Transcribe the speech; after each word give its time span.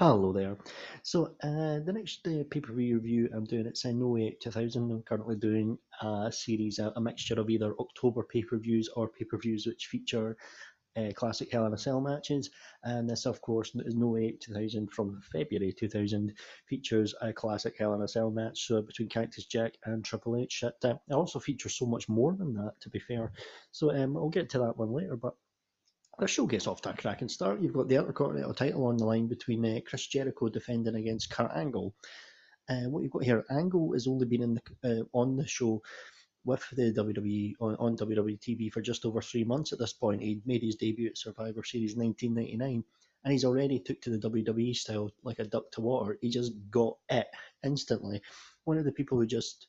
Hello 0.00 0.32
there. 0.32 0.56
So 1.02 1.34
uh, 1.42 1.84
the 1.84 1.92
next 1.92 2.26
uh, 2.26 2.42
pay-per-view 2.50 2.94
review 2.94 3.28
I'm 3.34 3.44
doing 3.44 3.66
it's 3.66 3.84
in 3.84 3.98
No 3.98 4.08
Way 4.08 4.34
2000. 4.40 4.90
I'm 4.90 5.02
currently 5.02 5.36
doing 5.36 5.76
a 6.00 6.32
series, 6.32 6.78
a, 6.78 6.90
a 6.96 7.00
mixture 7.02 7.38
of 7.38 7.50
either 7.50 7.74
October 7.78 8.22
pay-per-views 8.22 8.88
or 8.96 9.10
pay-per-views 9.10 9.66
which 9.66 9.88
feature 9.88 10.38
uh, 10.96 11.10
classic 11.14 11.52
Hell 11.52 11.66
in 11.66 11.74
a 11.74 11.76
Cell 11.76 12.00
matches. 12.00 12.48
And 12.82 13.10
this, 13.10 13.26
of 13.26 13.42
course, 13.42 13.72
is 13.74 13.94
No 13.94 14.06
Way 14.06 14.38
2000 14.40 14.90
from 14.90 15.20
February 15.30 15.74
2000 15.78 16.32
features 16.66 17.14
a 17.20 17.34
classic 17.34 17.74
Hell 17.78 17.92
in 17.92 18.00
a 18.00 18.08
Cell 18.08 18.30
match 18.30 18.68
so 18.68 18.80
between 18.80 19.10
Cactus 19.10 19.44
Jack 19.44 19.74
and 19.84 20.02
Triple 20.02 20.38
H. 20.38 20.62
It, 20.62 20.76
uh, 20.82 20.94
it 21.10 21.12
also 21.12 21.38
features 21.38 21.76
so 21.76 21.84
much 21.84 22.08
more 22.08 22.34
than 22.38 22.54
that, 22.54 22.72
to 22.80 22.88
be 22.88 23.00
fair. 23.00 23.32
So 23.70 23.94
um, 23.94 24.16
I'll 24.16 24.30
get 24.30 24.48
to 24.48 24.60
that 24.60 24.78
one 24.78 24.94
later, 24.94 25.16
but 25.16 25.34
the 26.20 26.28
show 26.28 26.46
gets 26.46 26.66
off 26.66 26.82
to 26.82 26.90
a 26.90 26.94
cracking 26.94 27.28
start. 27.28 27.60
You've 27.60 27.72
got 27.72 27.88
the 27.88 27.96
Intercontinental 27.96 28.54
title 28.54 28.86
on 28.86 28.98
the 28.98 29.04
line 29.04 29.26
between 29.26 29.64
uh, 29.64 29.80
Chris 29.86 30.06
Jericho 30.06 30.48
defending 30.48 30.94
against 30.94 31.30
Kurt 31.30 31.50
Angle. 31.54 31.94
Uh, 32.68 32.88
what 32.88 33.02
you've 33.02 33.12
got 33.12 33.24
here, 33.24 33.44
Angle 33.50 33.94
has 33.94 34.06
only 34.06 34.26
been 34.26 34.42
in 34.42 34.54
the, 34.54 35.02
uh, 35.02 35.18
on 35.18 35.36
the 35.36 35.46
show 35.46 35.82
with 36.44 36.64
the 36.72 36.92
WWE 36.92 37.54
on, 37.60 37.74
on 37.76 37.96
WWE 37.96 38.38
TV 38.38 38.70
for 38.70 38.80
just 38.80 39.04
over 39.04 39.20
three 39.20 39.44
months 39.44 39.72
at 39.72 39.78
this 39.78 39.92
point. 39.92 40.22
He 40.22 40.40
made 40.44 40.62
his 40.62 40.76
debut 40.76 41.08
at 41.08 41.18
Survivor 41.18 41.64
Series 41.64 41.96
1999, 41.96 42.84
and 43.24 43.32
he's 43.32 43.44
already 43.44 43.78
took 43.78 44.00
to 44.02 44.10
the 44.10 44.28
WWE 44.28 44.76
style 44.76 45.10
like 45.24 45.38
a 45.38 45.44
duck 45.44 45.70
to 45.72 45.80
water. 45.80 46.18
He 46.20 46.28
just 46.28 46.52
got 46.70 46.96
it 47.08 47.26
instantly. 47.64 48.20
One 48.64 48.78
of 48.78 48.84
the 48.84 48.92
people 48.92 49.18
who 49.18 49.26
just 49.26 49.66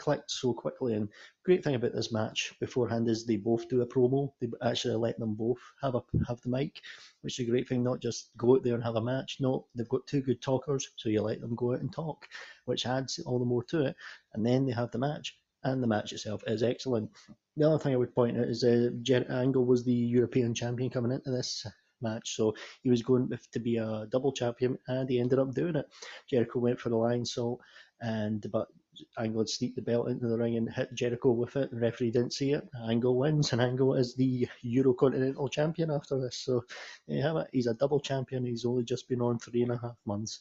clicked 0.00 0.30
so 0.30 0.52
quickly. 0.52 0.94
And 0.94 1.08
great 1.44 1.62
thing 1.62 1.76
about 1.76 1.92
this 1.94 2.10
match 2.10 2.54
beforehand 2.58 3.08
is 3.08 3.24
they 3.24 3.36
both 3.36 3.68
do 3.68 3.82
a 3.82 3.86
promo. 3.86 4.32
They 4.40 4.48
actually 4.62 4.96
let 4.96 5.18
them 5.18 5.34
both 5.34 5.60
have 5.82 5.94
a 5.94 6.02
have 6.26 6.40
the 6.40 6.48
mic, 6.48 6.80
which 7.20 7.38
is 7.38 7.46
a 7.46 7.50
great 7.50 7.68
thing. 7.68 7.84
Not 7.84 8.00
just 8.00 8.30
go 8.36 8.56
out 8.56 8.64
there 8.64 8.74
and 8.74 8.82
have 8.82 8.96
a 8.96 9.02
match. 9.02 9.36
No, 9.38 9.66
they've 9.74 9.88
got 9.88 10.06
two 10.06 10.22
good 10.22 10.42
talkers, 10.42 10.88
so 10.96 11.08
you 11.08 11.22
let 11.22 11.40
them 11.40 11.54
go 11.54 11.74
out 11.74 11.80
and 11.80 11.92
talk, 11.92 12.26
which 12.64 12.86
adds 12.86 13.20
all 13.20 13.38
the 13.38 13.44
more 13.44 13.62
to 13.64 13.86
it. 13.86 13.96
And 14.34 14.44
then 14.44 14.66
they 14.66 14.72
have 14.72 14.90
the 14.90 14.98
match, 14.98 15.38
and 15.62 15.82
the 15.82 15.86
match 15.86 16.12
itself 16.12 16.42
is 16.46 16.62
excellent. 16.62 17.10
The 17.56 17.68
other 17.68 17.78
thing 17.78 17.92
I 17.92 17.96
would 17.96 18.14
point 18.14 18.38
out 18.38 18.48
is 18.48 18.64
uh, 18.64 18.90
Jen 19.02 19.24
Angle 19.30 19.66
was 19.66 19.84
the 19.84 19.92
European 19.92 20.54
champion 20.54 20.90
coming 20.90 21.12
into 21.12 21.30
this 21.30 21.66
match. 22.00 22.36
So 22.36 22.54
he 22.82 22.90
was 22.90 23.02
going 23.02 23.30
to 23.52 23.60
be 23.60 23.76
a 23.76 24.06
double 24.10 24.32
champion, 24.32 24.78
and 24.88 25.08
he 25.08 25.20
ended 25.20 25.38
up 25.38 25.52
doing 25.52 25.76
it. 25.76 25.86
Jericho 26.28 26.58
went 26.58 26.80
for 26.80 26.88
the 26.88 26.96
Lionsault, 26.96 27.58
and 28.00 28.44
but 28.50 28.68
Angle 29.18 29.42
had 29.42 29.48
sneaked 29.48 29.76
the 29.76 29.82
belt 29.82 30.08
into 30.08 30.28
the 30.28 30.38
ring 30.38 30.56
and 30.56 30.70
hit 30.70 30.94
Jericho 30.94 31.32
with 31.32 31.56
it. 31.56 31.70
The 31.70 31.80
referee 31.80 32.10
didn't 32.10 32.32
see 32.32 32.52
it. 32.52 32.68
Angle 32.88 33.16
wins, 33.16 33.52
and 33.52 33.60
Angle 33.60 33.94
is 33.94 34.14
the 34.14 34.48
Eurocontinental 34.64 35.50
champion 35.50 35.90
after 35.90 36.20
this. 36.20 36.38
So 36.38 36.64
you 37.06 37.20
it. 37.38 37.48
He's 37.52 37.66
a 37.66 37.74
double 37.74 38.00
champion. 38.00 38.44
He's 38.44 38.64
only 38.64 38.84
just 38.84 39.08
been 39.08 39.20
on 39.20 39.38
three 39.38 39.62
and 39.62 39.72
a 39.72 39.78
half 39.78 39.96
months. 40.06 40.40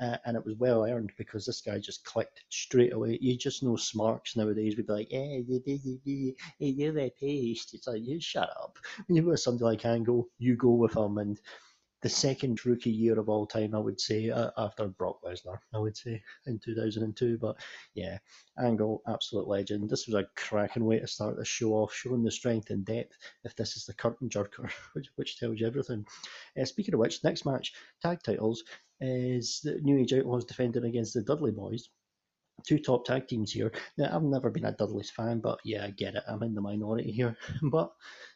Uh, 0.00 0.16
and 0.26 0.36
it 0.36 0.44
was 0.44 0.56
well 0.56 0.84
earned 0.84 1.12
because 1.16 1.46
this 1.46 1.60
guy 1.60 1.78
just 1.78 2.04
clicked 2.04 2.42
straight 2.48 2.92
away. 2.92 3.16
You 3.20 3.36
just 3.36 3.62
know 3.62 3.76
smarks 3.76 4.34
nowadays 4.34 4.76
would 4.76 4.88
be 4.88 4.92
like, 4.92 5.12
"Yeah, 5.12 5.36
you 5.46 5.62
you 5.64 6.00
did, 6.04 6.34
you're 6.58 6.98
a 6.98 7.10
taste." 7.10 7.74
It's 7.74 7.86
like, 7.86 8.02
you 8.02 8.20
shut 8.20 8.50
up. 8.60 8.76
When 9.06 9.14
you've 9.14 9.26
got 9.26 9.38
somebody 9.38 9.64
like 9.64 9.86
Angle, 9.86 10.28
you 10.38 10.56
go 10.56 10.70
with 10.70 10.96
him, 10.96 11.18
and 11.18 11.40
the 12.04 12.10
second 12.10 12.66
rookie 12.66 12.90
year 12.90 13.18
of 13.18 13.30
all 13.30 13.46
time, 13.46 13.74
I 13.74 13.78
would 13.78 13.98
say, 13.98 14.30
after 14.58 14.88
Brock 14.88 15.20
Lesnar, 15.24 15.56
I 15.72 15.78
would 15.78 15.96
say, 15.96 16.22
in 16.44 16.58
2002. 16.58 17.38
But 17.38 17.56
yeah, 17.94 18.18
Angle, 18.62 19.00
absolute 19.08 19.48
legend. 19.48 19.88
This 19.88 20.06
was 20.06 20.14
a 20.14 20.28
cracking 20.36 20.84
way 20.84 20.98
to 20.98 21.06
start 21.06 21.38
the 21.38 21.46
show 21.46 21.72
off, 21.72 21.94
showing 21.94 22.22
the 22.22 22.30
strength 22.30 22.68
and 22.68 22.84
depth, 22.84 23.16
if 23.44 23.56
this 23.56 23.74
is 23.78 23.86
the 23.86 23.94
curtain 23.94 24.28
jerker, 24.28 24.70
which, 24.92 25.08
which 25.16 25.38
tells 25.38 25.58
you 25.58 25.66
everything. 25.66 26.04
Uh, 26.60 26.66
speaking 26.66 26.92
of 26.92 27.00
which, 27.00 27.24
next 27.24 27.46
match, 27.46 27.72
tag 28.02 28.22
titles, 28.22 28.64
is 29.00 29.60
the 29.64 29.80
New 29.80 29.96
Age 29.98 30.12
Outlaws 30.12 30.44
defending 30.44 30.84
against 30.84 31.14
the 31.14 31.22
Dudley 31.22 31.52
Boyz 31.52 31.88
two 32.66 32.78
top 32.78 33.06
tag 33.06 33.26
teams 33.28 33.50
here. 33.50 33.72
Now, 33.96 34.14
I've 34.14 34.22
never 34.22 34.50
been 34.50 34.66
a 34.66 34.72
Dudley's 34.72 35.10
fan, 35.10 35.40
but 35.40 35.58
yeah, 35.64 35.84
I 35.86 35.90
get 35.90 36.14
it. 36.14 36.22
I'm 36.28 36.42
in 36.42 36.54
the 36.54 36.60
minority 36.60 37.10
here. 37.10 37.36
But 37.62 37.92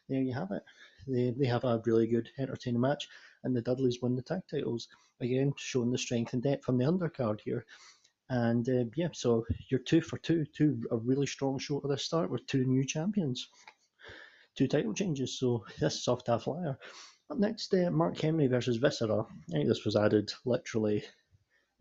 there 0.09 0.21
you 0.21 0.33
have 0.33 0.51
it. 0.51 0.63
They, 1.07 1.33
they 1.37 1.47
have 1.47 1.63
a 1.63 1.81
really 1.85 2.07
good, 2.07 2.29
entertaining 2.37 2.81
match 2.81 3.07
and 3.43 3.55
the 3.55 3.61
Dudleys 3.61 4.01
won 4.01 4.15
the 4.15 4.21
tag 4.21 4.41
titles. 4.49 4.87
Again, 5.21 5.53
showing 5.57 5.91
the 5.91 5.97
strength 5.97 6.33
and 6.33 6.41
depth 6.41 6.63
from 6.63 6.77
the 6.77 6.85
undercard 6.85 7.41
here. 7.41 7.65
And 8.29 8.67
uh, 8.69 8.85
yeah, 8.95 9.09
so 9.11 9.45
you're 9.69 9.79
two 9.79 10.01
for 10.01 10.17
two, 10.19 10.45
two 10.55 10.81
a 10.91 10.97
really 10.97 11.25
strong 11.25 11.57
show 11.57 11.81
at 11.83 11.89
the 11.89 11.97
start 11.97 12.29
with 12.29 12.45
two 12.45 12.63
new 12.63 12.85
champions, 12.85 13.49
two 14.55 14.67
title 14.67 14.93
changes. 14.93 15.39
So 15.39 15.65
this 15.79 15.95
is 15.95 16.07
off 16.07 16.23
to 16.25 16.35
a 16.35 16.39
flyer. 16.39 16.77
Up 17.31 17.39
next, 17.39 17.73
uh, 17.73 17.89
Mark 17.91 18.19
Henry 18.19 18.47
versus 18.47 18.77
Viscera. 18.77 19.21
I 19.21 19.51
think 19.51 19.67
this 19.67 19.85
was 19.85 19.95
added 19.95 20.31
literally 20.45 21.03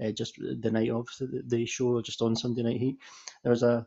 uh, 0.02 0.10
just 0.10 0.36
the 0.38 0.70
night 0.70 0.90
of 0.90 1.06
the 1.20 1.66
show, 1.66 2.00
just 2.02 2.22
on 2.22 2.36
Sunday 2.36 2.62
Night 2.62 2.80
Heat. 2.80 2.98
There 3.42 3.50
was 3.50 3.62
a 3.62 3.86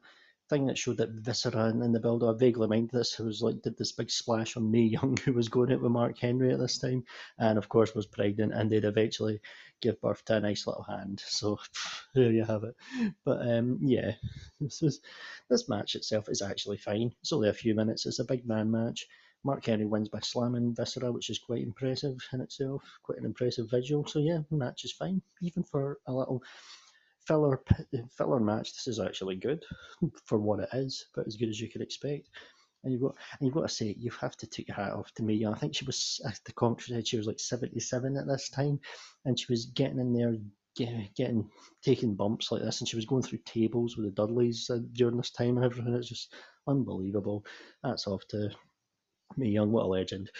thing 0.51 0.67
that 0.67 0.77
showed 0.77 0.97
that 0.97 1.11
Viscera 1.11 1.69
in 1.69 1.93
the 1.93 1.99
build, 1.99 2.25
I 2.25 2.33
vaguely 2.33 2.67
mind 2.67 2.89
this, 2.91 3.17
it 3.17 3.23
was 3.23 3.41
like 3.41 3.61
did 3.61 3.77
this 3.77 3.93
big 3.93 4.11
splash 4.11 4.57
on 4.57 4.69
Mae 4.69 4.81
Young, 4.97 5.17
who 5.23 5.31
was 5.31 5.47
going 5.47 5.71
out 5.71 5.81
with 5.81 5.91
Mark 5.91 6.19
Henry 6.19 6.51
at 6.51 6.59
this 6.59 6.77
time, 6.77 7.05
and 7.39 7.57
of 7.57 7.69
course 7.69 7.95
was 7.95 8.05
pregnant, 8.05 8.53
and 8.53 8.69
they'd 8.69 8.83
eventually 8.83 9.39
give 9.81 10.01
birth 10.01 10.25
to 10.25 10.35
a 10.35 10.39
nice 10.41 10.67
little 10.67 10.83
hand. 10.83 11.23
So 11.25 11.57
there 12.13 12.31
you 12.31 12.43
have 12.43 12.65
it. 12.65 12.75
But 13.23 13.47
um, 13.49 13.79
yeah, 13.81 14.11
this 14.59 14.83
is 14.83 14.99
this 15.49 15.69
match 15.69 15.95
itself 15.95 16.27
is 16.27 16.41
actually 16.41 16.77
fine. 16.77 17.13
It's 17.21 17.31
only 17.31 17.47
a 17.47 17.53
few 17.53 17.73
minutes. 17.73 18.05
It's 18.05 18.19
a 18.19 18.25
big 18.25 18.45
man 18.45 18.69
match. 18.69 19.07
Mark 19.43 19.65
Henry 19.65 19.85
wins 19.85 20.09
by 20.09 20.19
slamming 20.19 20.75
Viscera, 20.75 21.11
which 21.11 21.29
is 21.29 21.39
quite 21.39 21.63
impressive 21.63 22.17
in 22.33 22.41
itself, 22.41 22.83
quite 23.03 23.17
an 23.17 23.25
impressive 23.25 23.71
visual. 23.71 24.05
So 24.05 24.19
yeah, 24.19 24.39
match 24.51 24.83
is 24.83 24.91
fine, 24.91 25.21
even 25.41 25.63
for 25.63 25.97
a 26.05 26.13
little 26.13 26.43
filler 27.31 27.61
filler 28.17 28.39
match. 28.39 28.73
This 28.73 28.87
is 28.87 28.99
actually 28.99 29.35
good 29.35 29.63
for 30.25 30.37
what 30.39 30.59
it 30.59 30.69
is, 30.73 31.05
but 31.15 31.27
as 31.27 31.35
good 31.37 31.49
as 31.49 31.59
you 31.59 31.69
could 31.69 31.81
expect. 31.81 32.29
And 32.83 32.91
you've 32.91 33.01
got 33.01 33.15
and 33.39 33.47
you've 33.47 33.53
got 33.53 33.61
to 33.61 33.73
say 33.73 33.95
you 33.97 34.11
have 34.19 34.35
to 34.37 34.47
take 34.47 34.67
your 34.67 34.75
hat 34.75 34.93
off 34.93 35.13
to 35.15 35.23
me. 35.23 35.45
I 35.45 35.53
think 35.55 35.75
she 35.75 35.85
was 35.85 36.19
at 36.25 36.39
the 36.45 36.53
commentary 36.53 36.97
said 36.97 37.07
she 37.07 37.17
was 37.17 37.27
like 37.27 37.39
seventy 37.39 37.79
seven 37.79 38.17
at 38.17 38.27
this 38.27 38.49
time, 38.49 38.79
and 39.25 39.39
she 39.39 39.45
was 39.49 39.67
getting 39.67 39.99
in 39.99 40.13
there. 40.13 40.35
Getting, 40.77 41.49
taking 41.83 42.15
bumps 42.15 42.49
like 42.49 42.61
this, 42.61 42.79
and 42.79 42.87
she 42.87 42.95
was 42.95 43.05
going 43.05 43.23
through 43.23 43.39
tables 43.45 43.97
with 43.97 44.05
the 44.05 44.11
Dudleys 44.13 44.69
uh, 44.69 44.79
during 44.93 45.17
this 45.17 45.29
time 45.29 45.57
and 45.57 45.65
everything. 45.65 45.93
It's 45.93 46.07
just 46.07 46.33
unbelievable. 46.65 47.43
That's 47.83 48.07
off 48.07 48.25
to 48.29 48.49
Mae 49.35 49.49
Young. 49.49 49.71
What 49.73 49.83
a 49.83 49.87
legend! 49.87 50.31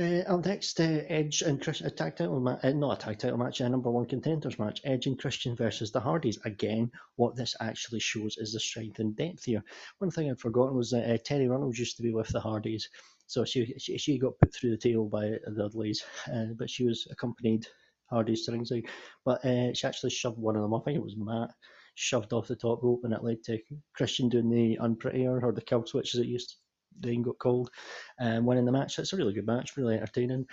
Uh, 0.00 0.24
up 0.28 0.46
next, 0.46 0.80
uh, 0.80 1.02
Edge 1.08 1.42
and 1.42 1.60
Christian, 1.60 1.86
a 1.86 1.90
tag 1.90 2.16
title 2.16 2.40
match, 2.40 2.60
uh, 2.62 2.70
not 2.70 3.02
a 3.02 3.04
tag 3.04 3.18
title 3.18 3.36
match, 3.36 3.60
a 3.60 3.68
number 3.68 3.90
one 3.90 4.06
contenders 4.06 4.58
match. 4.58 4.80
Edge 4.84 5.06
and 5.06 5.18
Christian 5.18 5.54
versus 5.54 5.92
the 5.92 6.00
Hardys. 6.00 6.38
Again, 6.46 6.90
what 7.16 7.36
this 7.36 7.54
actually 7.60 8.00
shows 8.00 8.38
is 8.38 8.54
the 8.54 8.60
strength 8.60 8.98
and 8.98 9.14
depth 9.14 9.44
here. 9.44 9.62
One 9.98 10.10
thing 10.10 10.30
I'd 10.30 10.40
forgotten 10.40 10.74
was 10.74 10.90
that 10.92 11.04
uh, 11.04 11.18
Terri 11.18 11.50
Runnels 11.50 11.78
used 11.78 11.98
to 11.98 12.02
be 12.02 12.12
with 12.12 12.28
the 12.28 12.40
Hardys, 12.40 12.88
so 13.26 13.44
she 13.44 13.74
she, 13.76 13.98
she 13.98 14.18
got 14.18 14.38
put 14.38 14.54
through 14.54 14.70
the 14.70 14.78
table 14.78 15.06
by 15.06 15.32
the 15.44 15.54
Dudleys, 15.54 16.02
uh, 16.32 16.54
but 16.56 16.70
she 16.70 16.84
was 16.84 17.06
accompanied 17.10 17.66
Hardys 18.08 18.46
to 18.46 18.52
ringside. 18.52 18.86
But 19.26 19.44
uh, 19.44 19.74
she 19.74 19.86
actually 19.86 20.10
shoved 20.10 20.38
one 20.38 20.56
of 20.56 20.62
them. 20.62 20.72
I 20.72 20.80
think 20.80 20.96
it 20.96 21.04
was 21.04 21.16
Matt 21.18 21.50
shoved 21.94 22.32
off 22.32 22.48
the 22.48 22.56
top 22.56 22.82
rope, 22.82 23.00
and 23.04 23.12
it 23.12 23.22
led 23.22 23.42
to 23.44 23.58
Christian 23.92 24.30
doing 24.30 24.48
the 24.48 24.78
unprettier 24.80 25.42
or 25.42 25.52
the 25.52 25.60
kill 25.60 25.84
switch 25.84 26.14
as 26.14 26.22
it 26.22 26.26
used 26.26 26.56
then 26.98 27.22
got 27.22 27.38
called 27.38 27.70
and 28.18 28.44
winning 28.46 28.64
the 28.64 28.72
match. 28.72 28.98
It's 28.98 29.12
a 29.12 29.16
really 29.16 29.34
good 29.34 29.46
match, 29.46 29.76
really 29.76 29.96
entertaining. 29.96 30.46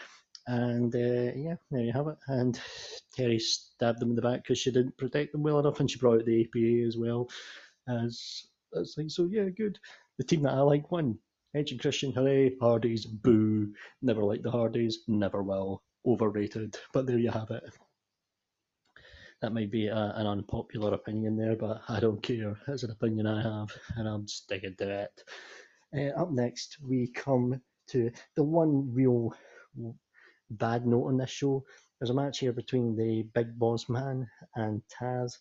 And 0.48 0.94
uh, 0.96 1.34
yeah, 1.36 1.56
there 1.72 1.84
you 1.84 1.92
have 1.92 2.08
it. 2.08 2.18
And 2.28 2.60
Terri 3.18 3.40
stabbed 3.40 4.00
them 4.00 4.10
in 4.12 4.16
the 4.16 4.22
back 4.22 4.44
because 4.44 4.60
she 4.60 4.72
didn't 4.72 4.98
protect 4.98 5.34
them 5.34 5.44
well 5.44 5.60
enough, 5.60 5.80
and 5.80 5.92
she 5.92 6.00
brought 6.00 6.20
out 6.20 6.26
the 6.26 6.42
APA 6.42 6.88
as 6.88 6.98
well 6.98 7.30
as 7.90 8.48
as 8.80 8.96
thing. 8.96 9.10
So 9.10 9.28
yeah, 9.30 9.50
good. 9.50 9.78
The 10.18 10.24
team 10.24 10.44
that 10.44 10.54
I 10.54 10.62
like 10.62 10.92
won. 10.92 11.18
Edge 11.56 11.72
and 11.72 11.82
Christian, 11.82 12.12
hooray! 12.12 12.56
Hardys, 12.62 13.06
boo! 13.06 13.74
Never 14.02 14.24
liked 14.24 14.44
the 14.44 14.52
Hardys, 14.52 15.00
never 15.08 15.42
will. 15.42 15.82
Overrated. 16.06 16.78
But 16.94 17.08
there 17.08 17.18
you 17.18 17.32
have 17.32 17.52
it. 17.52 17.64
That 19.42 19.54
might 19.54 19.72
be 19.72 19.88
a, 19.88 20.14
an 20.16 20.28
unpopular 20.28 20.94
opinion 20.94 21.38
there, 21.38 21.56
but 21.56 21.82
I 21.88 22.00
don't 22.00 22.22
care. 22.22 22.58
It's 22.68 22.84
an 22.84 22.92
opinion 22.92 23.28
I 23.28 23.42
have, 23.42 23.70
and 23.96 24.08
I'm 24.08 24.28
sticking 24.28 24.76
to 24.78 25.04
it. 25.04 25.24
Uh, 25.96 26.10
up 26.20 26.32
next, 26.32 26.78
we 26.82 27.08
come 27.08 27.62
to 27.88 28.12
the 28.36 28.44
one 28.44 28.94
real 28.94 29.34
bad 30.50 30.86
note 30.86 31.08
on 31.08 31.18
this 31.18 31.30
show. 31.30 31.64
There's 32.00 32.10
a 32.10 32.14
match 32.14 32.40
here 32.40 32.54
between 32.54 32.96
the 32.96 33.24
Big 33.34 33.58
Boss 33.58 33.90
Man 33.90 34.30
and 34.56 34.82
Taz. 34.88 35.38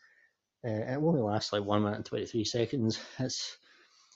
Uh, 0.65 0.71
it 0.71 0.97
only 0.97 1.21
lasts 1.21 1.53
like 1.53 1.65
one 1.65 1.83
minute 1.83 1.97
and 1.97 2.05
23 2.05 2.45
seconds. 2.45 2.99
It's 3.19 3.57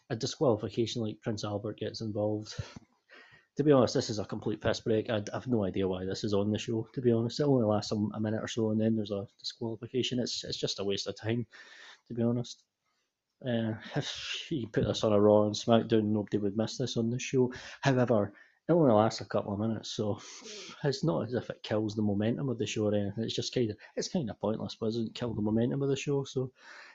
a 0.08 0.16
disqualification, 0.16 1.02
like 1.02 1.20
Prince 1.22 1.44
Albert 1.44 1.78
gets 1.78 2.00
involved. 2.00 2.54
To 3.56 3.64
be 3.64 3.72
honest, 3.72 3.94
this 3.94 4.10
is 4.10 4.18
a 4.18 4.24
complete 4.24 4.60
piss 4.60 4.80
break. 4.80 5.10
I 5.10 5.22
have 5.32 5.46
no 5.46 5.64
idea 5.64 5.86
why 5.86 6.04
this 6.04 6.24
is 6.24 6.32
on 6.32 6.50
the 6.50 6.58
show. 6.58 6.88
To 6.94 7.00
be 7.00 7.12
honest, 7.12 7.40
it 7.40 7.44
only 7.44 7.64
lasts 7.64 7.92
a, 7.92 7.96
a 8.14 8.20
minute 8.20 8.42
or 8.42 8.48
so, 8.48 8.70
and 8.70 8.80
then 8.80 8.96
there's 8.96 9.10
a 9.10 9.26
disqualification. 9.38 10.18
It's 10.18 10.44
it's 10.44 10.56
just 10.56 10.80
a 10.80 10.84
waste 10.84 11.06
of 11.06 11.16
time. 11.16 11.46
To 12.08 12.14
be 12.14 12.22
honest. 12.22 12.62
Uh, 13.46 13.74
if 13.96 14.46
you 14.50 14.66
put 14.68 14.86
this 14.86 15.04
on 15.04 15.12
a 15.12 15.20
Raw 15.20 15.44
and 15.44 15.54
SmackDown, 15.54 16.04
nobody 16.04 16.38
would 16.38 16.56
miss 16.56 16.76
this 16.76 16.96
on 16.96 17.10
the 17.10 17.18
show. 17.18 17.52
However, 17.80 18.32
it 18.68 18.72
only 18.72 18.92
lasts 18.92 19.20
a 19.20 19.24
couple 19.24 19.52
of 19.52 19.58
minutes, 19.58 19.90
so 19.90 20.20
it's 20.84 21.02
not 21.02 21.26
as 21.26 21.34
if 21.34 21.50
it 21.50 21.62
kills 21.62 21.96
the 21.96 22.02
momentum 22.02 22.48
of 22.48 22.58
the 22.58 22.66
show 22.66 22.86
or 22.86 22.94
anything. 22.94 23.24
It's 23.24 23.34
just 23.34 23.54
kind 23.54 23.70
of 23.70 23.76
it's 23.96 24.08
kind 24.08 24.30
of 24.30 24.40
pointless, 24.40 24.76
but 24.78 24.86
it 24.86 24.90
doesn't 24.90 25.14
kill 25.14 25.34
the 25.34 25.42
momentum 25.42 25.82
of 25.82 25.88
the 25.88 25.96
show. 25.96 26.24
So 26.24 26.52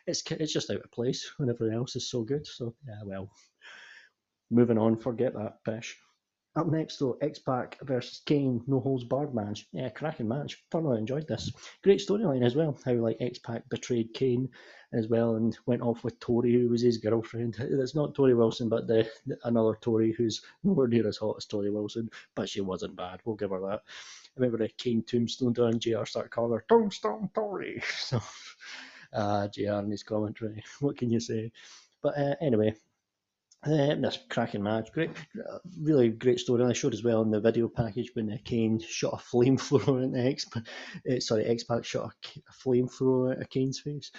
it's 0.08 0.24
it's 0.32 0.54
just 0.54 0.70
out 0.70 0.78
of 0.78 0.92
place 0.92 1.30
when 1.38 1.50
everything 1.50 1.76
else 1.76 1.96
is 1.96 2.10
so 2.10 2.22
good. 2.24 2.48
So 2.48 2.76
yeah, 2.88 3.02
well, 3.04 3.30
moving 4.50 4.78
on, 4.78 4.98
forget 4.98 5.34
that 5.34 5.58
fish. 5.66 5.98
Up 6.58 6.68
next, 6.68 7.00
though, 7.00 7.18
X 7.22 7.38
Pac 7.40 7.78
versus 7.82 8.22
Kane, 8.26 8.64
no 8.66 8.80
holds 8.80 9.04
barred 9.04 9.36
match. 9.36 9.68
Yeah, 9.74 9.90
cracking 9.90 10.30
match. 10.30 10.64
Thoroughly 10.72 11.00
enjoyed 11.00 11.28
this. 11.28 11.52
Great 11.84 12.00
storyline 12.00 12.46
as 12.46 12.56
well. 12.56 12.78
How 12.86 12.94
like 12.94 13.18
X 13.20 13.40
Pac 13.40 13.68
betrayed 13.68 14.14
Kane 14.14 14.50
as 14.94 15.10
well 15.10 15.36
and 15.36 15.58
went 15.66 15.82
off 15.82 16.06
with 16.06 16.18
Tori, 16.22 16.54
who 16.54 16.70
was 16.70 16.82
his 16.82 16.98
girlfriend. 16.98 17.58
It's 17.60 17.94
not 17.94 18.14
Torrie 18.14 18.38
Wilson, 18.38 18.70
but 18.70 18.88
the, 18.88 19.10
another 19.44 19.78
Tori 19.82 20.14
who's 20.14 20.42
nowhere 20.64 20.88
near 20.88 21.08
as 21.08 21.18
hot 21.18 21.36
as 21.38 21.46
Torrie 21.46 21.74
Wilson, 21.74 22.10
but 22.36 22.48
she 22.48 22.62
wasn't 22.62 22.96
bad. 22.96 23.20
We'll 23.26 23.36
give 23.36 23.50
her 23.52 23.60
that. 23.60 23.82
I 23.84 24.40
remember 24.40 24.58
the 24.60 24.70
Kane 24.70 25.04
tombstone 25.04 25.52
down. 25.52 25.80
JR 25.80 26.06
started 26.06 26.30
calling 26.30 26.54
her 26.54 26.66
Tombstone 26.70 27.30
Tori. 27.34 27.82
So, 27.98 28.22
uh, 29.14 29.50
JR 29.50 29.80
and 29.80 29.92
his 29.92 30.04
commentary. 30.04 30.64
What 30.80 30.98
can 30.98 31.10
you 31.10 31.20
say? 31.20 31.52
But 32.02 32.18
uh, 32.18 32.36
anyway, 32.42 32.76
uh, 33.64 33.96
this 33.96 34.20
cracking 34.30 34.64
match, 34.64 34.92
great, 34.92 35.12
really 35.82 36.10
great 36.10 36.40
story. 36.40 36.62
And 36.62 36.70
I 36.70 36.74
showed 36.74 36.94
as 36.94 37.04
well 37.04 37.22
in 37.22 37.32
the 37.32 37.40
video 37.40 37.68
package 37.68 38.12
when 38.14 38.32
uh, 38.32 38.38
Kane 38.44 38.80
shot 38.80 39.14
a 39.14 39.18
flamethrower 39.36 40.18
at 40.18 40.26
X, 40.26 40.46
uh, 40.56 41.20
sorry, 41.20 41.46
X 41.46 41.64
Pac 41.64 41.84
shot 41.84 42.12
a, 42.12 42.40
a 42.40 42.54
flamethrower 42.64 43.40
at 43.40 43.50
Kane's 43.50 43.80
face. 43.80 44.12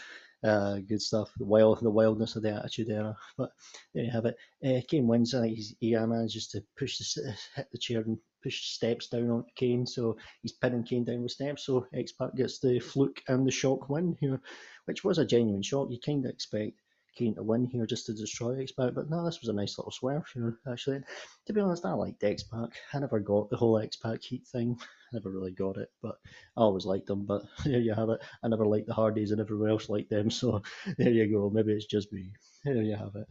Uh, 0.45 0.79
good 0.89 1.01
stuff. 1.01 1.31
The 1.39 1.45
wild, 1.45 1.81
the 1.81 1.91
wildness 1.91 2.37
of 2.37 2.43
the 2.43 2.55
Attitude 2.55 2.91
Era. 2.91 3.17
But 3.39 3.51
there 3.95 4.05
you 4.05 4.11
have 4.11 4.27
it. 4.27 4.37
Uh, 4.65 4.81
Kane 4.89 5.07
wins. 5.07 5.35
I 5.35 5.43
think 5.43 5.59
he 5.81 5.97
manages 5.97 6.49
to 6.49 6.63
push 6.79 6.99
the 6.99 7.35
hit 7.55 7.67
the 7.73 7.79
chair 7.79 8.01
and 8.01 8.19
push 8.43 8.63
steps 8.65 9.09
down 9.09 9.31
on 9.31 9.45
Kane. 9.57 9.87
So 9.87 10.17
he's 10.43 10.53
pinning 10.53 10.85
Kane 10.85 11.05
down 11.05 11.23
with 11.23 11.33
steps. 11.33 11.67
So 11.67 11.87
X 11.95 12.13
Pac 12.13 12.37
gets 12.37 12.59
the 12.59 12.79
fluke 12.79 13.23
and 13.29 13.47
the 13.47 13.51
shock 13.51 13.89
win 13.89 14.17
here, 14.21 14.41
which 14.85 15.05
was 15.05 15.19
a 15.19 15.25
genuine 15.25 15.63
shock. 15.63 15.89
You 15.91 15.99
kind 16.05 16.25
of 16.25 16.31
expect 16.31 16.79
Kane 17.17 17.35
to 17.35 17.43
win 17.43 17.67
here 17.67 17.87
just 17.87 18.07
to 18.07 18.15
destroy 18.15 18.61
X 18.61 18.73
Pac, 18.73 18.95
but 18.95 19.11
no, 19.11 19.25
this 19.25 19.41
was 19.41 19.49
a 19.49 19.53
nice 19.53 19.79
little 19.79 19.91
swerve 19.91 20.27
here, 20.35 20.59
actually. 20.71 21.01
To 21.47 21.53
be 21.53 21.61
honest, 21.61 21.85
I 21.85 21.93
liked 21.93 22.23
X 22.23 22.43
Pac. 22.43 22.71
I 22.93 22.99
never 22.99 23.19
got 23.21 23.51
the 23.51 23.57
whole 23.57 23.79
X 23.79 23.97
Pac 23.97 24.23
heat 24.23 24.47
thing. 24.47 24.77
I 24.81 25.17
never 25.17 25.31
really 25.31 25.53
got 25.53 25.79
it, 25.79 25.91
but 26.03 26.17
I 26.57 26.61
always 26.61 26.85
liked 26.85 27.07
them. 27.07 27.25
But 27.25 27.43
there 27.65 27.81
you 27.81 27.95
have 27.95 28.11
it. 28.11 28.21
I 28.43 28.49
never 28.49 28.67
liked 28.67 28.87
the 28.87 28.95
Hardys, 28.95 29.31
and 29.31 29.41
everyone 29.41 29.71
else 29.71 29.89
liked 29.89 30.11
them, 30.11 30.31
so 30.31 30.63
there 30.99 31.11
you 31.11 31.31
go. 31.31 31.51
Maybe 31.51 31.73
it's 31.73 31.87
just 31.87 32.13
me. 32.13 32.33
There 32.65 32.83
you 32.83 32.97
have 32.97 33.17
it. 33.17 33.27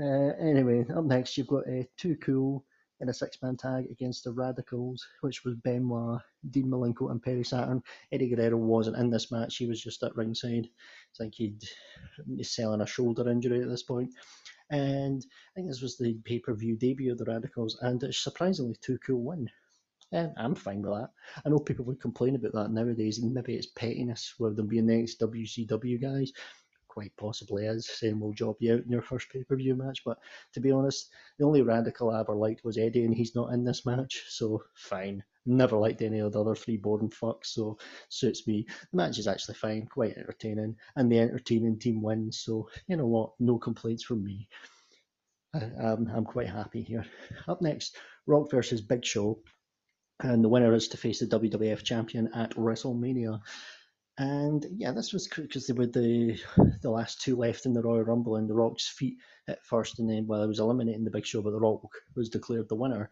Uh, 0.00 0.32
anyway, 0.40 0.84
up 0.94 1.04
next, 1.04 1.36
you've 1.36 1.48
got 1.48 1.68
uh, 1.68 1.82
Too 1.96 2.16
Cool 2.16 2.64
in 3.00 3.08
a 3.08 3.14
six-man 3.14 3.56
tag 3.56 3.86
against 3.90 4.24
the 4.24 4.32
Radicals, 4.32 5.06
which 5.20 5.44
was 5.44 5.54
Benoit, 5.56 6.20
Dean 6.50 6.66
Malenko, 6.66 7.10
and 7.10 7.22
Perry 7.22 7.44
Saturn. 7.44 7.82
Eddie 8.12 8.28
Guerrero 8.28 8.56
wasn't 8.56 8.96
in 8.96 9.10
this 9.10 9.30
match; 9.30 9.56
he 9.56 9.66
was 9.66 9.82
just 9.82 10.02
at 10.02 10.16
ringside. 10.16 10.66
I 10.66 11.18
think 11.18 11.34
he'd 11.34 11.62
he's 12.36 12.50
selling 12.50 12.80
a 12.80 12.86
shoulder 12.86 13.28
injury 13.28 13.62
at 13.62 13.68
this 13.68 13.82
point. 13.82 14.10
And 14.70 15.24
I 15.24 15.50
think 15.54 15.68
this 15.68 15.80
was 15.80 15.96
the 15.96 16.14
pay-per-view 16.24 16.76
debut 16.76 17.12
of 17.12 17.18
the 17.18 17.24
Radicals, 17.24 17.78
and 17.80 18.02
it's 18.02 18.18
surprisingly 18.18 18.76
too 18.80 18.98
cool 18.98 19.22
win. 19.22 19.48
And 20.12 20.32
I'm 20.36 20.54
fine 20.54 20.82
with 20.82 20.92
that. 20.92 21.10
I 21.44 21.48
know 21.48 21.58
people 21.58 21.84
would 21.86 22.00
complain 22.00 22.34
about 22.34 22.52
that 22.52 22.70
nowadays, 22.70 23.18
and 23.18 23.32
maybe 23.32 23.54
it's 23.54 23.66
pettiness 23.66 24.34
with 24.38 24.56
them 24.56 24.66
being 24.66 24.86
the 24.86 24.96
next 24.96 25.20
WCW 25.20 26.00
guys 26.00 26.32
quite 26.98 27.16
possibly 27.16 27.64
is 27.64 27.86
saying 27.86 28.18
we'll 28.18 28.32
job 28.32 28.56
you 28.58 28.74
out 28.74 28.80
in 28.80 28.90
your 28.90 29.02
first 29.02 29.30
pay 29.30 29.44
per 29.44 29.54
view 29.54 29.76
match. 29.76 30.02
But 30.04 30.18
to 30.54 30.60
be 30.60 30.72
honest, 30.72 31.10
the 31.38 31.44
only 31.44 31.62
radical 31.62 32.10
I 32.10 32.18
ever 32.18 32.34
liked 32.34 32.64
was 32.64 32.76
Eddie, 32.76 33.04
and 33.04 33.14
he's 33.14 33.36
not 33.36 33.52
in 33.52 33.62
this 33.62 33.86
match, 33.86 34.24
so 34.28 34.64
fine. 34.74 35.22
Never 35.46 35.76
liked 35.76 36.02
any 36.02 36.18
of 36.18 36.32
the 36.32 36.40
other 36.40 36.56
three 36.56 36.76
boring 36.76 37.10
fucks, 37.10 37.46
so 37.46 37.78
suits 38.08 38.48
me. 38.48 38.66
The 38.90 38.96
match 38.96 39.16
is 39.20 39.28
actually 39.28 39.54
fine, 39.54 39.86
quite 39.86 40.16
entertaining, 40.16 40.74
and 40.96 41.10
the 41.10 41.20
entertaining 41.20 41.78
team 41.78 42.02
wins, 42.02 42.40
so 42.40 42.68
you 42.88 42.96
know 42.96 43.06
what? 43.06 43.30
No 43.38 43.58
complaints 43.58 44.02
from 44.02 44.24
me. 44.24 44.48
I, 45.54 45.70
I'm, 45.80 46.08
I'm 46.08 46.24
quite 46.24 46.48
happy 46.48 46.82
here. 46.82 47.06
Up 47.46 47.62
next, 47.62 47.96
Rock 48.26 48.50
versus 48.50 48.80
Big 48.80 49.04
Show. 49.04 49.38
And 50.20 50.42
the 50.42 50.48
winner 50.48 50.74
is 50.74 50.88
to 50.88 50.96
face 50.96 51.20
the 51.20 51.26
WWF 51.26 51.84
champion 51.84 52.28
at 52.34 52.50
WrestleMania. 52.56 53.40
And 54.18 54.66
yeah, 54.76 54.90
this 54.92 55.12
was 55.12 55.28
because 55.28 55.66
they 55.66 55.72
were 55.72 55.86
the 55.86 56.38
the 56.82 56.90
last 56.90 57.20
two 57.20 57.36
left 57.36 57.66
in 57.66 57.72
the 57.72 57.82
Royal 57.82 58.02
Rumble, 58.02 58.36
and 58.36 58.48
The 58.48 58.54
Rock's 58.54 58.88
feet 58.88 59.18
at 59.46 59.64
first, 59.64 59.98
and 60.00 60.10
then 60.10 60.26
while 60.26 60.40
well, 60.40 60.46
he 60.46 60.48
was 60.48 60.58
eliminating 60.58 61.04
the 61.04 61.10
Big 61.10 61.24
Show, 61.24 61.40
but 61.40 61.52
The 61.52 61.60
Rock 61.60 61.82
was 62.16 62.28
declared 62.28 62.68
the 62.68 62.74
winner. 62.74 63.10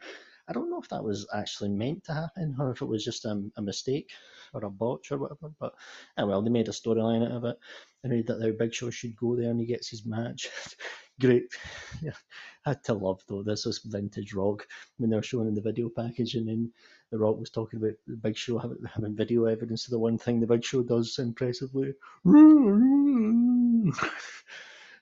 I 0.48 0.52
don't 0.52 0.70
know 0.70 0.80
if 0.80 0.88
that 0.90 1.02
was 1.04 1.26
actually 1.34 1.70
meant 1.70 2.04
to 2.04 2.14
happen 2.14 2.56
or 2.58 2.70
if 2.70 2.82
it 2.82 2.86
was 2.86 3.04
just 3.04 3.24
a, 3.24 3.42
a 3.56 3.62
mistake 3.62 4.10
or 4.52 4.64
a 4.64 4.70
botch 4.70 5.10
or 5.10 5.18
whatever. 5.18 5.52
But 5.58 5.74
oh 6.18 6.26
well, 6.26 6.42
they 6.42 6.50
made 6.50 6.68
a 6.68 6.72
storyline 6.72 7.24
out 7.24 7.32
of 7.32 7.44
it. 7.44 7.56
They 8.02 8.08
made 8.08 8.26
that 8.28 8.40
their 8.40 8.52
Big 8.52 8.74
Show 8.74 8.90
should 8.90 9.16
go 9.16 9.36
there 9.36 9.50
and 9.50 9.60
he 9.60 9.66
gets 9.66 9.88
his 9.88 10.04
match. 10.04 10.48
Great. 11.20 11.44
I 12.66 12.70
had 12.70 12.84
to 12.84 12.94
love 12.94 13.22
though. 13.26 13.42
This 13.42 13.64
was 13.64 13.78
vintage 13.78 14.34
Rock 14.34 14.66
when 14.98 15.08
they 15.08 15.16
were 15.16 15.22
showing 15.22 15.48
in 15.48 15.54
the 15.54 15.62
video 15.62 15.88
package, 15.88 16.34
and 16.34 16.46
then 16.46 16.72
the 17.10 17.18
Rock 17.18 17.38
was 17.38 17.48
talking 17.50 17.78
about 17.78 17.94
the 18.06 18.16
Big 18.16 18.36
Show 18.36 18.58
having, 18.58 18.78
having 18.92 19.16
video 19.16 19.44
evidence 19.44 19.86
of 19.86 19.92
the 19.92 19.98
one 19.98 20.18
thing 20.18 20.40
the 20.40 20.46
Big 20.46 20.62
Show 20.62 20.82
does 20.82 21.18
impressively. 21.18 21.94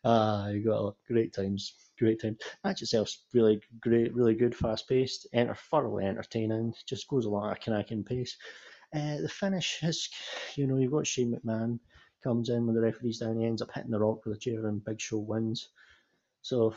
ah, 0.04 0.48
you 0.48 0.62
got 0.64 0.94
great 1.08 1.32
times, 1.32 1.74
great 1.98 2.20
times. 2.20 2.38
Match 2.62 2.82
itself's 2.82 3.24
really 3.32 3.60
great, 3.80 4.14
really 4.14 4.34
good, 4.34 4.54
fast 4.54 4.88
paced, 4.88 5.26
enter 5.32 5.56
thoroughly 5.56 6.04
entertaining. 6.04 6.74
Just 6.86 7.08
goes 7.08 7.24
along 7.24 7.50
at 7.50 7.56
a 7.56 7.70
Kannakin 7.70 8.06
pace. 8.06 8.36
Uh, 8.94 9.16
the 9.20 9.28
finish 9.28 9.80
is, 9.82 10.08
you 10.54 10.68
know, 10.68 10.76
you've 10.76 10.92
got 10.92 11.08
Shane 11.08 11.34
McMahon 11.34 11.80
comes 12.22 12.48
in 12.48 12.66
when 12.66 12.74
the 12.74 12.80
referee's 12.80 13.18
down, 13.18 13.38
he 13.38 13.46
ends 13.46 13.60
up 13.60 13.72
hitting 13.74 13.90
the 13.90 13.98
Rock 13.98 14.24
with 14.24 14.36
a 14.36 14.40
chair, 14.40 14.66
and 14.66 14.84
Big 14.84 15.00
Show 15.00 15.18
wins. 15.18 15.70
So, 16.44 16.74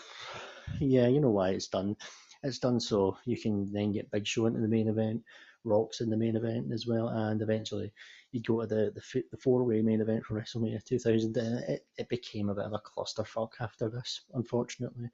yeah, 0.80 1.08
you 1.08 1.22
know 1.22 1.32
why 1.32 1.50
it's 1.52 1.68
done 1.68 1.96
it's 2.44 2.60
done 2.60 2.80
so 2.80 3.18
you 3.26 3.38
can 3.40 3.72
then 3.72 3.92
get 3.92 4.12
Big 4.12 4.26
Show 4.28 4.46
into 4.46 4.60
the 4.62 4.68
main 4.68 4.88
event, 4.88 5.24
Rocks 5.64 6.02
in 6.02 6.10
the 6.10 6.18
main 6.18 6.36
event 6.36 6.72
as 6.72 6.88
well, 6.88 7.10
and 7.10 7.42
eventually 7.42 7.92
you 8.32 8.42
go 8.42 8.62
to 8.62 8.68
the 8.68 8.92
the, 8.96 9.24
the 9.32 9.38
four 9.38 9.64
way 9.64 9.82
main 9.82 10.02
event 10.02 10.24
for 10.24 10.40
WrestleMania 10.40 10.84
2000. 10.84 11.36
And 11.38 11.60
it, 11.70 11.86
it 11.98 12.10
became 12.10 12.50
a 12.50 12.56
bit 12.56 12.66
of 12.66 12.74
a 12.74 12.80
clusterfuck 12.80 13.52
after 13.60 13.90
this, 13.90 14.22
unfortunately. 14.34 15.10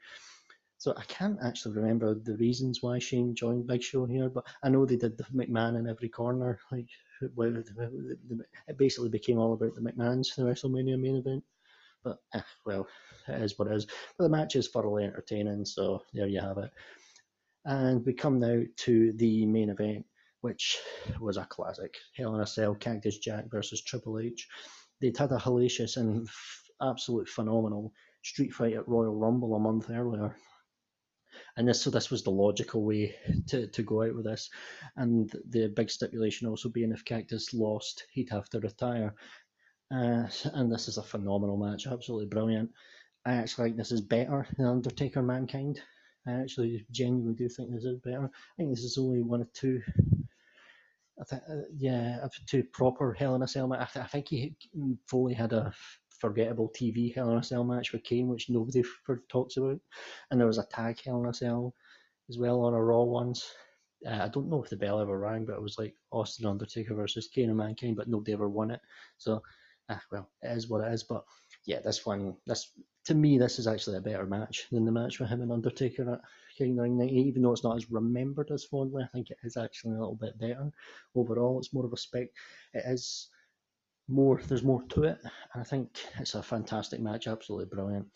So 0.77 0.93
I 0.97 1.03
can't 1.05 1.39
actually 1.41 1.75
remember 1.77 2.13
the 2.13 2.35
reasons 2.35 2.83
why 2.83 2.99
Shane 2.99 3.35
joined 3.35 3.67
Big 3.67 3.81
Show 3.81 4.05
here, 4.05 4.29
but 4.29 4.45
I 4.61 4.69
know 4.69 4.85
they 4.85 4.97
did 4.97 5.17
the 5.17 5.23
McMahon 5.33 5.79
in 5.79 5.87
every 5.87 6.09
corner. 6.09 6.59
Like 6.71 6.87
it 7.21 8.77
basically 8.77 9.09
became 9.09 9.39
all 9.39 9.53
about 9.53 9.75
the 9.75 9.81
McMahons, 9.81 10.35
the 10.35 10.43
WrestleMania 10.43 10.99
main 10.99 11.15
event. 11.15 11.43
But 12.03 12.17
eh, 12.33 12.41
well, 12.65 12.87
it 13.27 13.41
is 13.41 13.57
what 13.57 13.67
it 13.69 13.75
is. 13.75 13.85
But 14.17 14.25
the 14.25 14.29
match 14.29 14.55
is 14.55 14.69
thoroughly 14.69 15.05
entertaining, 15.05 15.65
so 15.65 16.03
there 16.13 16.27
you 16.27 16.41
have 16.41 16.57
it. 16.57 16.71
And 17.65 18.05
we 18.05 18.13
come 18.13 18.39
now 18.39 18.61
to 18.77 19.13
the 19.13 19.45
main 19.45 19.69
event, 19.69 20.05
which 20.41 20.77
was 21.19 21.37
a 21.37 21.45
classic 21.45 21.95
Hell 22.17 22.35
in 22.35 22.41
a 22.41 22.47
Cell 22.47 22.75
Cactus 22.75 23.19
Jack 23.19 23.45
versus 23.49 23.81
Triple 23.81 24.19
H. 24.19 24.47
They'd 24.99 25.17
had 25.17 25.31
a 25.31 25.37
hellacious 25.37 25.97
and 25.97 26.27
f- 26.27 26.63
absolute 26.81 27.29
phenomenal 27.29 27.93
street 28.23 28.53
fight 28.53 28.73
at 28.73 28.87
Royal 28.87 29.15
Rumble 29.15 29.55
a 29.55 29.59
month 29.59 29.89
earlier. 29.89 30.35
And 31.57 31.67
this, 31.67 31.81
so 31.81 31.89
this 31.89 32.09
was 32.09 32.23
the 32.23 32.31
logical 32.31 32.83
way 32.83 33.15
to, 33.47 33.67
to 33.67 33.83
go 33.83 34.03
out 34.03 34.15
with 34.15 34.25
this. 34.25 34.49
And 34.95 35.31
the 35.49 35.67
big 35.67 35.89
stipulation 35.89 36.47
also 36.47 36.69
being 36.69 36.91
if 36.91 37.05
Cactus 37.05 37.53
lost, 37.53 38.05
he'd 38.11 38.29
have 38.29 38.49
to 38.49 38.59
retire. 38.59 39.13
Uh, 39.93 40.27
and 40.55 40.71
this 40.71 40.87
is 40.87 40.97
a 40.97 41.03
phenomenal 41.03 41.57
match, 41.57 41.85
absolutely 41.85 42.25
brilliant. 42.25 42.71
I 43.25 43.33
actually 43.33 43.65
think 43.65 43.77
this 43.77 43.91
is 43.91 44.01
better 44.01 44.47
than 44.57 44.65
Undertaker 44.65 45.21
Mankind. 45.21 45.79
I 46.25 46.31
actually 46.31 46.85
genuinely 46.91 47.35
do 47.35 47.47
think 47.47 47.71
this 47.71 47.83
is 47.83 47.99
better. 47.99 48.25
I 48.25 48.53
think 48.57 48.71
this 48.71 48.83
is 48.83 48.97
only 48.97 49.21
one 49.21 49.41
of 49.41 49.53
two. 49.53 49.81
I 51.21 51.23
think, 51.25 51.43
uh, 51.47 51.61
yeah, 51.77 52.19
of 52.23 52.33
two 52.47 52.63
proper 52.63 53.13
Hell 53.13 53.35
in 53.35 53.43
a 53.43 53.47
Cell 53.47 53.67
match. 53.67 53.81
I, 53.81 53.85
th- 53.85 54.05
I 54.05 54.07
think 54.07 54.27
he 54.29 54.55
Foley 55.07 55.33
had 55.35 55.53
a 55.53 55.71
forgettable 56.19 56.71
TV 56.75 57.13
Hell 57.13 57.29
in 57.29 57.37
a 57.37 57.43
Cell 57.43 57.63
match 57.63 57.91
with 57.91 58.03
Kane, 58.03 58.29
which 58.29 58.49
nobody 58.49 58.83
talks 59.29 59.57
about, 59.57 59.79
and 60.31 60.39
there 60.39 60.47
was 60.47 60.57
a 60.57 60.65
tag 60.65 60.99
Hell 61.05 61.21
in 61.21 61.29
a 61.29 61.33
Cell 61.33 61.75
as 62.29 62.39
well 62.39 62.61
on 62.61 62.73
a 62.73 62.83
Raw 62.83 63.03
once. 63.03 63.45
Uh, 64.05 64.23
I 64.23 64.27
don't 64.29 64.49
know 64.49 64.63
if 64.63 64.69
the 64.69 64.75
bell 64.75 64.99
ever 64.99 65.19
rang, 65.19 65.45
but 65.45 65.55
it 65.55 65.61
was 65.61 65.77
like 65.77 65.93
Austin 66.11 66.47
Undertaker 66.47 66.95
versus 66.95 67.27
Kane 67.27 67.49
and 67.49 67.57
Mankind, 67.57 67.95
but 67.95 68.07
nobody 68.07 68.33
ever 68.33 68.49
won 68.49 68.71
it. 68.71 68.81
So, 69.17 69.41
uh, 69.89 69.97
well, 70.11 70.29
it 70.41 70.57
is 70.57 70.69
what 70.69 70.85
it 70.85 70.93
is. 70.93 71.03
But 71.03 71.23
yeah, 71.65 71.79
this 71.79 72.05
one, 72.05 72.35
this 72.45 72.71
to 73.05 73.15
me, 73.15 73.37
this 73.37 73.59
is 73.59 73.67
actually 73.67 73.97
a 73.97 74.01
better 74.01 74.25
match 74.25 74.67
than 74.71 74.85
the 74.85 74.91
match 74.91 75.19
with 75.19 75.29
him 75.29 75.41
and 75.41 75.51
Undertaker 75.51 76.09
at 76.13 76.21
King 76.57 76.75
990. 76.75 77.15
Even 77.27 77.41
though 77.41 77.51
it's 77.51 77.63
not 77.63 77.75
as 77.75 77.91
remembered 77.91 78.51
as 78.51 78.63
fondly, 78.63 79.03
I 79.03 79.07
think 79.07 79.29
it 79.29 79.37
is 79.43 79.57
actually 79.57 79.95
a 79.95 79.99
little 79.99 80.15
bit 80.15 80.39
better 80.39 80.71
overall. 81.15 81.59
It's 81.59 81.73
more 81.73 81.85
of 81.85 81.93
a 81.93 81.97
spec. 81.97 82.27
It 82.73 82.83
is 82.85 83.29
more. 84.07 84.41
There's 84.47 84.63
more 84.63 84.83
to 84.89 85.03
it, 85.03 85.19
and 85.21 85.61
I 85.61 85.63
think 85.63 85.89
it's 86.19 86.35
a 86.35 86.43
fantastic 86.43 86.99
match. 86.99 87.27
Absolutely 87.27 87.73
brilliant. 87.73 88.07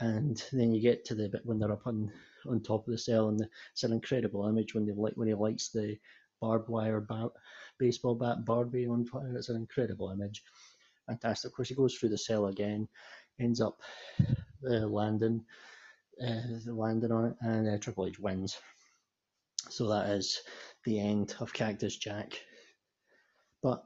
And 0.00 0.42
then 0.52 0.72
you 0.72 0.80
get 0.80 1.04
to 1.06 1.14
the 1.14 1.28
bit 1.28 1.44
when 1.44 1.58
they're 1.58 1.72
up 1.72 1.86
on 1.86 2.12
on 2.46 2.60
top 2.60 2.86
of 2.86 2.92
the 2.92 2.98
cell, 2.98 3.28
and 3.28 3.38
the, 3.38 3.48
it's 3.72 3.82
an 3.82 3.92
incredible 3.92 4.46
image 4.46 4.74
when 4.74 4.86
they 4.86 4.92
like 4.92 5.14
when 5.14 5.28
he 5.28 5.34
lights 5.34 5.70
the 5.70 5.98
barbed 6.40 6.68
wire 6.68 7.00
bat, 7.00 7.30
baseball 7.78 8.14
bat 8.14 8.44
Barbie 8.44 8.86
on 8.86 9.04
fire. 9.04 9.36
It's 9.36 9.48
an 9.48 9.56
incredible 9.56 10.10
image, 10.10 10.42
fantastic. 11.08 11.50
Of 11.50 11.56
course, 11.56 11.68
he 11.68 11.74
goes 11.74 11.94
through 11.94 12.10
the 12.10 12.18
cell 12.18 12.46
again, 12.46 12.88
ends 13.40 13.60
up 13.60 13.80
uh, 14.64 14.86
landing, 14.86 15.44
uh, 16.24 16.70
landing 16.72 17.12
on 17.12 17.26
it, 17.26 17.36
and 17.40 17.68
uh, 17.68 17.78
Triple 17.78 18.06
H 18.06 18.18
wins. 18.18 18.56
So 19.70 19.88
that 19.88 20.10
is 20.10 20.40
the 20.84 21.00
end 21.00 21.34
of 21.40 21.52
Cactus 21.52 21.96
Jack. 21.96 22.40
But 23.62 23.84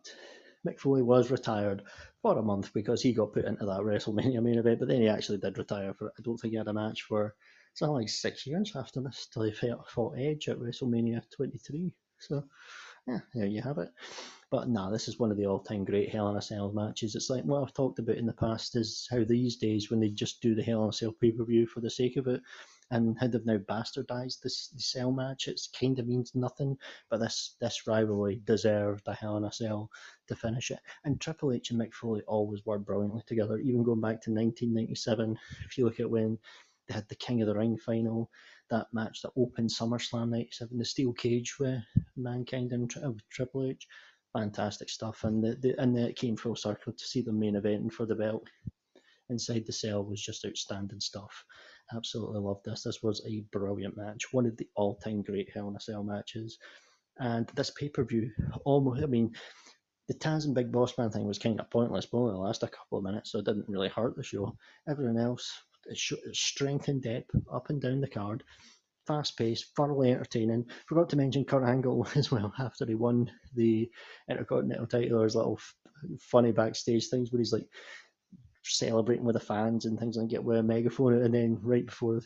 Mick 0.66 0.78
Foley 0.78 1.02
was 1.02 1.30
retired 1.30 1.82
for 2.20 2.38
a 2.38 2.42
month 2.42 2.72
because 2.72 3.02
he 3.02 3.12
got 3.12 3.32
put 3.32 3.46
into 3.46 3.64
that 3.64 3.80
WrestleMania 3.80 4.42
main 4.42 4.58
event, 4.58 4.78
but 4.78 4.88
then 4.88 5.00
he 5.00 5.08
actually 5.08 5.38
did 5.38 5.58
retire 5.58 5.94
for 5.94 6.12
I 6.18 6.22
don't 6.22 6.36
think 6.36 6.52
he 6.52 6.58
had 6.58 6.68
a 6.68 6.72
match 6.72 7.02
for 7.02 7.34
something 7.74 7.94
like 7.94 8.08
six 8.08 8.46
years 8.46 8.72
after 8.76 9.00
this 9.00 9.28
till 9.32 9.42
he 9.42 9.52
fought 9.88 10.18
Edge 10.18 10.48
at 10.48 10.58
WrestleMania 10.58 11.22
23. 11.34 11.94
So 12.18 12.44
yeah, 13.08 13.20
there 13.34 13.46
you 13.46 13.62
have 13.62 13.78
it. 13.78 13.88
But 14.52 14.68
no, 14.68 14.84
nah, 14.84 14.90
this 14.90 15.08
is 15.08 15.18
one 15.18 15.30
of 15.30 15.38
the 15.38 15.46
all-time 15.46 15.82
great 15.82 16.10
Hell 16.10 16.28
in 16.28 16.36
a 16.36 16.42
Cell 16.42 16.70
matches. 16.72 17.14
It's 17.14 17.30
like 17.30 17.42
what 17.44 17.62
I've 17.62 17.72
talked 17.72 17.98
about 17.98 18.18
in 18.18 18.26
the 18.26 18.34
past 18.34 18.76
is 18.76 19.08
how 19.10 19.24
these 19.24 19.56
days 19.56 19.90
when 19.90 19.98
they 19.98 20.10
just 20.10 20.42
do 20.42 20.54
the 20.54 20.62
Hell 20.62 20.82
in 20.82 20.90
a 20.90 20.92
Cell 20.92 21.12
pay-per-view 21.18 21.66
for 21.66 21.80
the 21.80 21.88
sake 21.88 22.18
of 22.18 22.26
it, 22.26 22.42
and 22.90 23.18
how 23.18 23.28
they've 23.28 23.46
now 23.46 23.56
bastardized 23.56 24.42
this 24.42 24.68
the 24.68 24.82
cell 24.82 25.10
match. 25.10 25.48
It 25.48 25.58
kind 25.80 25.98
of 25.98 26.06
means 26.06 26.34
nothing, 26.34 26.76
but 27.08 27.16
this 27.16 27.56
this 27.62 27.86
rivalry 27.86 28.42
deserved 28.44 29.08
a 29.08 29.14
Hell 29.14 29.38
in 29.38 29.44
a 29.44 29.52
Cell 29.52 29.90
to 30.28 30.36
finish 30.36 30.70
it. 30.70 30.80
And 31.02 31.18
Triple 31.18 31.52
H 31.52 31.70
and 31.70 31.80
Mick 31.80 31.94
Foley 31.94 32.20
always 32.26 32.66
worked 32.66 32.84
brilliantly 32.84 33.22
together, 33.26 33.56
even 33.56 33.82
going 33.82 34.02
back 34.02 34.20
to 34.20 34.30
1997. 34.30 35.38
If 35.64 35.78
you 35.78 35.86
look 35.86 35.98
at 35.98 36.10
when 36.10 36.38
they 36.88 36.94
had 36.94 37.08
the 37.08 37.14
King 37.14 37.40
of 37.40 37.48
the 37.48 37.54
Ring 37.54 37.78
final, 37.78 38.30
that 38.68 38.88
match 38.92 39.22
that 39.22 39.32
opened 39.34 39.70
SummerSlam 39.70 40.28
97, 40.28 40.76
the 40.76 40.84
steel 40.84 41.14
cage 41.14 41.58
with 41.58 41.80
Mankind 42.16 42.72
and 42.72 42.90
Tri- 42.90 43.02
Triple 43.30 43.64
H. 43.64 43.88
Fantastic 44.32 44.88
stuff, 44.88 45.24
and 45.24 45.44
the, 45.44 45.56
the 45.56 45.78
and 45.78 45.98
it 45.98 46.16
came 46.16 46.36
full 46.36 46.56
circle 46.56 46.92
to 46.92 47.04
see 47.04 47.20
the 47.20 47.32
main 47.32 47.56
event 47.56 47.92
for 47.92 48.06
the 48.06 48.14
belt 48.14 48.48
inside 49.28 49.64
the 49.66 49.72
cell 49.72 50.04
was 50.04 50.22
just 50.22 50.44
outstanding 50.46 51.00
stuff. 51.00 51.44
Absolutely 51.94 52.40
loved 52.40 52.64
this. 52.64 52.82
This 52.82 53.02
was 53.02 53.22
a 53.26 53.44
brilliant 53.52 53.96
match, 53.96 54.32
one 54.32 54.46
of 54.46 54.56
the 54.56 54.68
all-time 54.74 55.22
great 55.22 55.50
Hell 55.52 55.68
in 55.68 55.76
a 55.76 55.80
Cell 55.80 56.02
matches. 56.02 56.58
And 57.18 57.46
this 57.54 57.70
pay-per-view, 57.70 58.30
almost, 58.64 59.02
I 59.02 59.06
mean, 59.06 59.32
the 60.08 60.14
Taz 60.14 60.46
and 60.46 60.54
Big 60.54 60.72
Boss 60.72 60.96
Man 60.96 61.10
thing 61.10 61.26
was 61.26 61.38
kind 61.38 61.60
of 61.60 61.70
pointless, 61.70 62.06
but 62.06 62.18
only 62.18 62.34
lasted 62.34 62.66
a 62.66 62.70
couple 62.70 62.98
of 62.98 63.04
minutes, 63.04 63.32
so 63.32 63.38
it 63.38 63.44
didn't 63.44 63.68
really 63.68 63.88
hurt 63.88 64.16
the 64.16 64.22
show. 64.22 64.56
Everything 64.88 65.18
else, 65.18 65.52
it 65.86 65.98
showed 65.98 66.18
strength 66.32 66.88
and 66.88 67.02
depth 67.02 67.30
up 67.52 67.68
and 67.68 67.80
down 67.80 68.00
the 68.00 68.08
card, 68.08 68.42
fast 69.06 69.36
paced, 69.36 69.74
thoroughly 69.76 70.12
entertaining. 70.12 70.66
Forgot 70.86 71.10
to 71.10 71.16
mention 71.16 71.44
Kurt 71.44 71.64
Angle 71.64 72.06
as 72.14 72.30
well 72.30 72.52
after 72.58 72.86
he 72.86 72.94
won 72.94 73.30
the 73.54 73.90
Intercontinental 74.28 74.86
title. 74.86 75.18
There's 75.18 75.36
little 75.36 75.58
funny 76.20 76.52
backstage 76.52 77.08
things 77.08 77.30
where 77.30 77.38
he's 77.38 77.52
like 77.52 77.66
celebrating 78.64 79.24
with 79.24 79.34
the 79.34 79.40
fans 79.40 79.86
and 79.86 79.98
things 79.98 80.16
and 80.16 80.30
get 80.30 80.42
with 80.42 80.58
a 80.58 80.62
megaphone. 80.62 81.14
And 81.22 81.34
then 81.34 81.58
right 81.62 81.84
before 81.84 82.20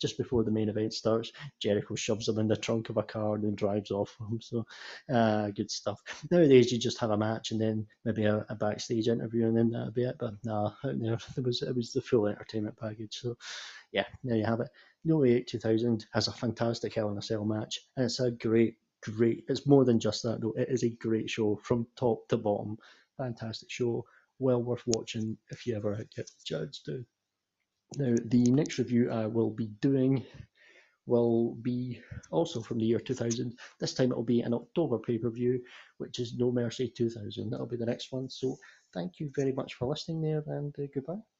just 0.00 0.16
before 0.16 0.42
the 0.42 0.50
main 0.50 0.68
event 0.68 0.94
starts 0.94 1.32
Jericho 1.60 1.94
shoves 1.94 2.28
him 2.28 2.38
in 2.38 2.48
the 2.48 2.56
trunk 2.56 2.88
of 2.88 2.96
a 2.96 3.02
car 3.02 3.34
and 3.34 3.44
then 3.44 3.54
drives 3.54 3.90
off 3.90 4.16
him. 4.18 4.40
So 4.40 4.64
uh, 5.12 5.50
good 5.50 5.70
stuff. 5.70 6.00
Nowadays 6.30 6.72
you 6.72 6.78
just 6.78 6.98
have 6.98 7.10
a 7.10 7.16
match 7.16 7.50
and 7.50 7.60
then 7.60 7.86
maybe 8.04 8.24
a, 8.24 8.44
a 8.48 8.54
backstage 8.54 9.08
interview 9.08 9.46
and 9.46 9.56
then 9.56 9.70
that'll 9.70 9.92
be 9.92 10.04
it. 10.04 10.16
But 10.18 10.34
nah 10.44 10.72
out 10.84 10.98
there 10.98 11.18
it 11.36 11.44
was 11.44 11.62
it 11.62 11.76
was 11.76 11.92
the 11.92 12.00
full 12.00 12.26
entertainment 12.26 12.78
package. 12.78 13.18
So 13.20 13.36
yeah 13.92 14.06
there 14.24 14.36
you 14.36 14.44
have 14.44 14.60
it 14.60 14.68
No 15.04 15.18
Way 15.18 15.38
Out 15.38 15.46
2000 15.46 16.06
has 16.12 16.28
a 16.28 16.32
fantastic 16.32 16.94
Hell 16.94 17.10
in 17.10 17.18
a 17.18 17.22
Cell 17.22 17.44
match 17.44 17.80
and 17.96 18.04
it's 18.04 18.20
a 18.20 18.30
great 18.30 18.76
great 19.02 19.44
it's 19.48 19.66
more 19.66 19.84
than 19.84 19.98
just 19.98 20.22
that 20.22 20.40
though 20.40 20.54
it 20.56 20.68
is 20.68 20.84
a 20.84 20.90
great 20.90 21.28
show 21.28 21.56
from 21.56 21.86
top 21.96 22.28
to 22.28 22.36
bottom 22.36 22.78
fantastic 23.18 23.70
show 23.70 24.04
well 24.42 24.62
worth 24.62 24.82
watching 24.86 25.36
if 25.50 25.66
you 25.66 25.76
ever 25.76 25.94
get 26.14 26.26
the 26.26 26.44
chance 26.44 26.80
to. 26.80 27.04
Now, 27.96 28.16
the 28.24 28.44
next 28.50 28.78
review 28.78 29.10
I 29.10 29.26
will 29.26 29.50
be 29.50 29.66
doing 29.80 30.24
will 31.06 31.54
be 31.56 32.00
also 32.30 32.60
from 32.60 32.78
the 32.78 32.86
year 32.86 33.00
2000. 33.00 33.54
This 33.80 33.94
time 33.94 34.12
it 34.12 34.16
will 34.16 34.24
be 34.24 34.40
an 34.40 34.54
October 34.54 34.98
pay 34.98 35.18
per 35.18 35.30
view, 35.30 35.62
which 35.98 36.18
is 36.18 36.34
No 36.36 36.50
Mercy 36.50 36.88
2000. 36.88 37.50
That'll 37.50 37.66
be 37.66 37.76
the 37.76 37.86
next 37.86 38.12
one. 38.12 38.28
So, 38.30 38.56
thank 38.94 39.20
you 39.20 39.30
very 39.34 39.52
much 39.52 39.74
for 39.74 39.88
listening 39.88 40.22
there, 40.22 40.42
and 40.46 40.74
uh, 40.78 40.86
goodbye. 40.94 41.31